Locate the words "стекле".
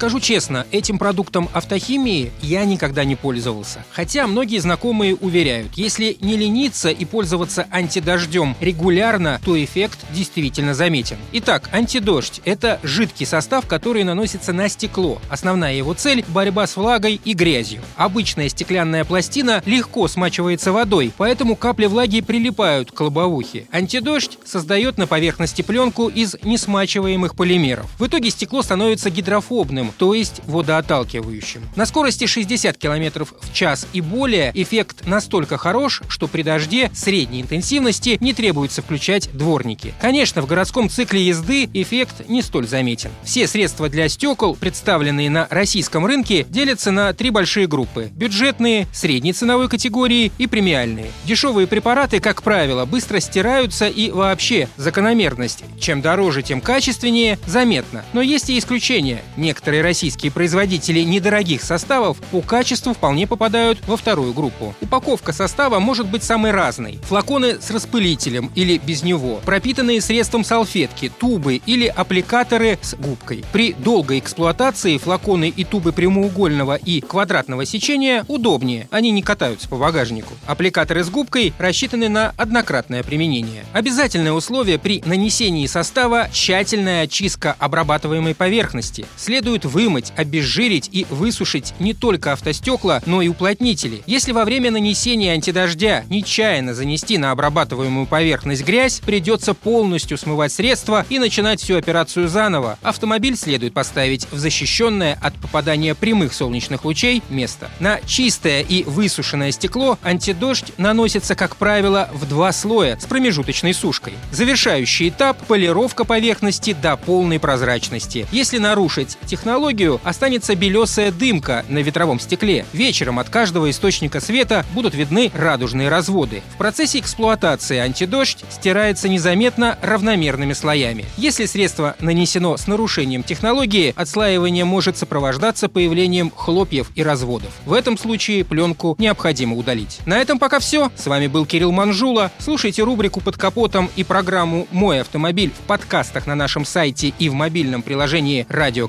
122.18-122.64